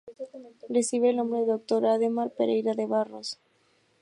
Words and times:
Recibe 0.67 1.11
el 1.11 1.17
nombre 1.17 1.41
de 1.41 1.45
Dr. 1.45 1.85
Adhemar 1.85 2.31
Pereira 2.33 2.73
de 2.73 2.87
Barros. 2.87 3.37